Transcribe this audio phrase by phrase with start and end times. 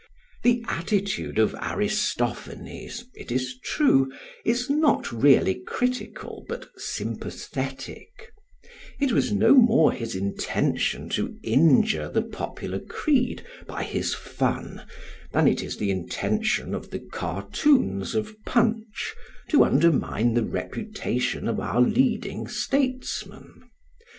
[0.41, 4.11] The attitude of Aristophanes, it is true,
[4.43, 8.33] is not really critical, but sympathetic;
[8.99, 14.81] it was no more his intention to injure the popular creed by his fun
[15.33, 19.13] than it is the intention of the cartoons of Punch
[19.49, 23.69] to undermine the reputation of our leading statesmen.